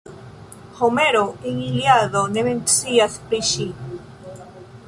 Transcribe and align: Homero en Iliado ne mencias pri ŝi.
Homero 0.79 1.25
en 1.49 1.55
Iliado 1.69 2.23
ne 2.37 2.47
mencias 2.49 3.19
pri 3.29 3.45
ŝi. 3.51 3.73